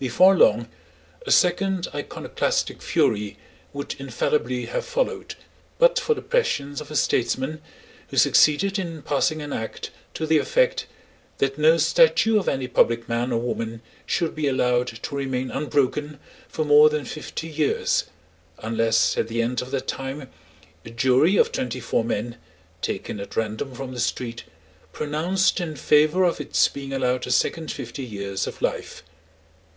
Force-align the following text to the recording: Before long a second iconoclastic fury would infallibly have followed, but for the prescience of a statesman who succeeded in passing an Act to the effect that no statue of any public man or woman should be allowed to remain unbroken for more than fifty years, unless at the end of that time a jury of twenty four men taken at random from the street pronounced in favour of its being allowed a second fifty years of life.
Before 0.00 0.36
long 0.36 0.68
a 1.24 1.30
second 1.30 1.86
iconoclastic 1.94 2.82
fury 2.82 3.36
would 3.72 3.94
infallibly 3.98 4.66
have 4.66 4.84
followed, 4.84 5.36
but 5.78 6.00
for 6.00 6.14
the 6.14 6.22
prescience 6.22 6.80
of 6.80 6.90
a 6.90 6.96
statesman 6.96 7.60
who 8.08 8.16
succeeded 8.16 8.78
in 8.78 9.02
passing 9.02 9.40
an 9.40 9.52
Act 9.52 9.90
to 10.14 10.26
the 10.26 10.38
effect 10.38 10.86
that 11.38 11.58
no 11.58 11.76
statue 11.78 12.38
of 12.38 12.48
any 12.48 12.66
public 12.66 13.08
man 13.08 13.32
or 13.32 13.40
woman 13.40 13.80
should 14.04 14.34
be 14.36 14.46
allowed 14.48 14.88
to 14.88 15.14
remain 15.16 15.50
unbroken 15.50 16.18
for 16.48 16.64
more 16.64 16.88
than 16.90 17.04
fifty 17.04 17.48
years, 17.48 18.04
unless 18.58 19.16
at 19.16 19.26
the 19.28 19.42
end 19.42 19.62
of 19.62 19.70
that 19.72 19.86
time 19.88 20.28
a 20.84 20.90
jury 20.90 21.36
of 21.36 21.50
twenty 21.52 21.80
four 21.80 22.04
men 22.04 22.36
taken 22.82 23.18
at 23.20 23.36
random 23.36 23.74
from 23.74 23.94
the 23.94 24.00
street 24.00 24.42
pronounced 24.92 25.60
in 25.60 25.74
favour 25.76 26.22
of 26.24 26.40
its 26.40 26.66
being 26.68 26.92
allowed 26.92 27.26
a 27.26 27.30
second 27.32 27.70
fifty 27.70 28.04
years 28.04 28.46
of 28.48 28.60
life. 28.60 29.02